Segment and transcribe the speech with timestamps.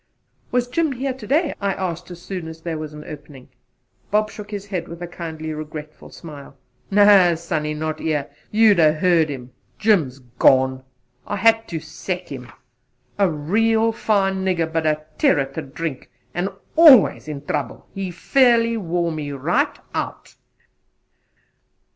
[0.49, 3.49] "Was Jim here to day?" I asked, as soon as there was an opening.
[4.09, 6.57] Bob shook his head with a kindly regretful smile.
[6.89, 9.51] "No, Sonny, not here; you'd 'a' heard him.
[9.77, 10.81] Jim's gone.
[11.27, 12.51] I had to sack him.
[13.19, 17.85] A real fine nigger, but a terror to drink, and always in trouble.
[17.93, 20.33] He fairly wore me right out."